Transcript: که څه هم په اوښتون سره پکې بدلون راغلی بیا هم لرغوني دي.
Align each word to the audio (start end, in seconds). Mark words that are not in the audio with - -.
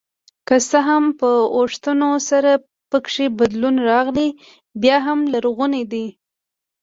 که 0.47 0.55
څه 0.69 0.79
هم 0.87 1.03
په 1.19 1.29
اوښتون 1.57 2.01
سره 2.29 2.51
پکې 2.91 3.25
بدلون 3.39 3.75
راغلی 3.89 4.27
بیا 4.81 4.97
هم 5.07 5.19
لرغوني 5.33 5.83
دي. 5.91 6.05